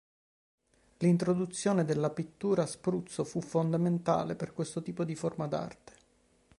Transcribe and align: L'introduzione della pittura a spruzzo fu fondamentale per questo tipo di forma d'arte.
L'introduzione 0.97 1.85
della 1.85 2.09
pittura 2.09 2.63
a 2.63 2.65
spruzzo 2.65 3.23
fu 3.23 3.39
fondamentale 3.39 4.35
per 4.35 4.51
questo 4.51 4.81
tipo 4.81 5.03
di 5.03 5.13
forma 5.13 5.45
d'arte. 5.45 5.93